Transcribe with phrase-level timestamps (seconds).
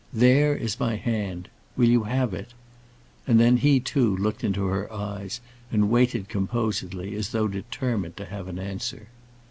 [0.11, 1.47] There is my hand.
[1.77, 2.55] Will you have it?"
[3.27, 8.25] And then he, too, looked into her eyes, and waited composedly, as though determined to
[8.25, 9.09] have an answer.